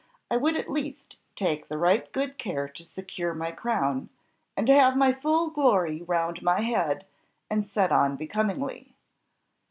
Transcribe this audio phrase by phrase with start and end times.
[0.31, 4.09] I would at least take right good care to secure my crown,
[4.57, 7.05] and to have my full glory round my head,
[7.51, 8.95] and set on becomingly.